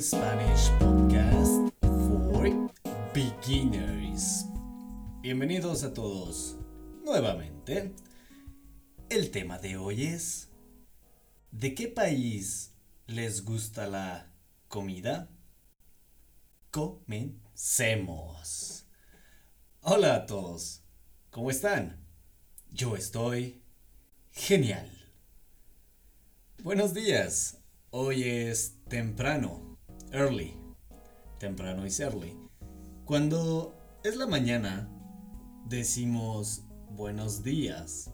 [0.00, 2.70] Spanish Podcast for
[3.12, 4.46] Beginners.
[5.20, 6.56] Bienvenidos a todos
[7.04, 7.92] nuevamente.
[9.10, 10.48] El tema de hoy es
[11.50, 12.72] ¿De qué país
[13.06, 14.32] les gusta la
[14.68, 15.28] comida?
[16.70, 18.06] Comencemos.
[19.82, 20.82] Hola a todos.
[21.30, 22.02] ¿Cómo están?
[22.72, 23.60] Yo estoy
[24.30, 24.90] genial.
[26.62, 27.58] Buenos días.
[27.90, 29.69] Hoy es temprano.
[30.12, 30.56] Early.
[31.38, 32.36] Temprano es early.
[33.04, 34.88] Cuando es la mañana,
[35.66, 36.64] decimos
[36.96, 38.10] buenos días.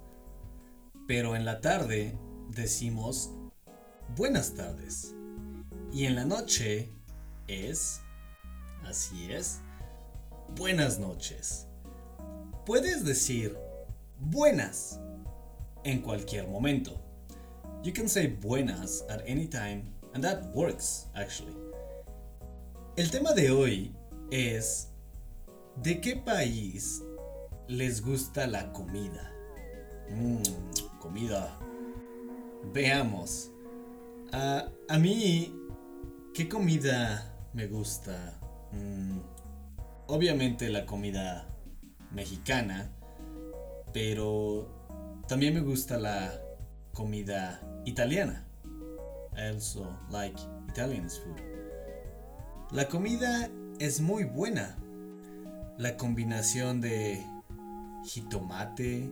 [1.06, 2.18] Pero en la tarde
[2.50, 3.30] decimos
[4.14, 5.14] buenas tardes.
[5.90, 6.92] Y en la noche
[7.48, 8.02] es,
[8.84, 9.60] así es,
[10.54, 11.66] buenas noches.
[12.66, 13.56] Puedes decir
[14.20, 15.00] buenas
[15.84, 17.00] en cualquier momento.
[17.82, 21.56] You can say buenas at any time and that works actually.
[22.96, 23.94] El tema de hoy
[24.30, 24.88] es
[25.82, 27.04] ¿de qué país
[27.68, 29.34] les gusta la comida?
[30.08, 30.42] Mmm,
[30.98, 31.58] comida.
[32.72, 33.50] Veamos.
[34.32, 35.54] A mí,
[36.32, 38.40] ¿qué comida me gusta?
[38.72, 39.18] Mm,
[40.06, 41.54] obviamente la comida
[42.12, 42.90] mexicana,
[43.92, 44.70] pero
[45.28, 46.32] también me gusta la
[46.94, 48.46] comida italiana.
[49.36, 51.55] I also like Italian food.
[52.72, 54.76] La comida es muy buena.
[55.78, 57.24] La combinación de
[58.04, 59.08] jitomate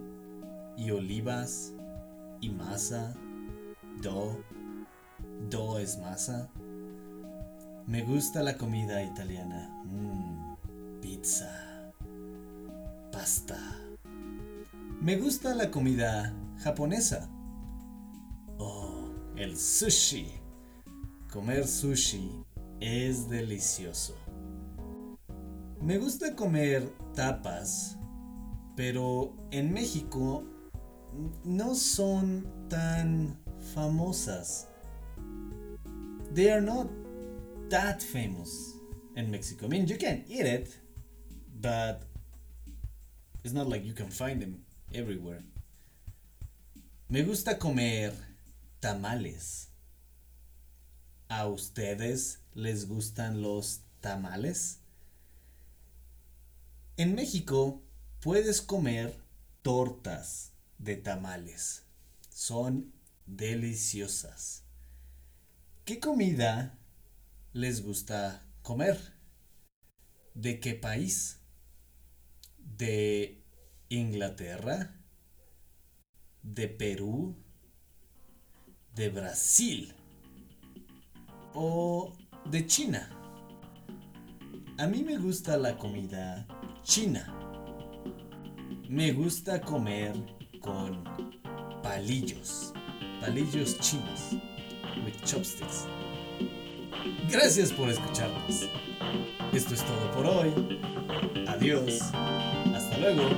[0.77, 1.73] y olivas
[2.41, 3.15] y masa,
[4.03, 4.43] do,
[5.49, 6.51] do es masa.
[7.87, 9.71] Me gusta la comida italiana.
[9.85, 11.93] Mm, pizza,
[13.13, 13.57] pasta.
[15.01, 17.29] Me gusta la comida japonesa.
[18.59, 20.41] Oh, el sushi.
[21.31, 22.45] Comer sushi
[22.85, 24.15] es delicioso.
[25.81, 27.97] Me gusta comer tapas,
[28.77, 30.45] pero en México
[31.45, 33.39] no son tan
[33.75, 34.69] famosas.
[36.35, 36.91] They are not
[37.71, 38.75] that famous
[39.17, 39.67] in Mexico.
[39.67, 40.79] I mean, you can eat it,
[41.61, 42.03] but
[43.43, 45.43] it's not like you can find them everywhere.
[47.09, 48.13] Me gusta comer
[48.81, 49.69] tamales.
[51.37, 54.79] ¿A ustedes les gustan los tamales?
[56.97, 57.83] En México
[58.21, 59.19] puedes comer
[59.63, 61.83] tortas de tamales.
[62.31, 62.93] Son
[63.27, 64.63] deliciosas.
[65.85, 66.79] ¿Qué comida
[67.53, 68.97] les gusta comer?
[70.35, 71.41] ¿De qué país?
[72.79, 73.43] ¿De
[73.89, 74.95] Inglaterra?
[76.45, 77.35] ¿De Perú?
[78.95, 79.97] ¿De Brasil?
[81.55, 82.13] ¿O
[82.51, 83.09] de China?
[84.77, 86.47] A mí me gusta la comida
[86.83, 87.33] china.
[88.89, 90.13] Me gusta comer
[90.61, 91.05] con
[91.83, 92.73] palillos,
[93.21, 94.33] palillos chinos,
[95.05, 95.87] with chopsticks.
[97.31, 98.69] Gracias por escucharnos.
[99.53, 100.53] Esto es todo por hoy.
[101.47, 102.01] Adiós.
[102.75, 103.29] Hasta luego.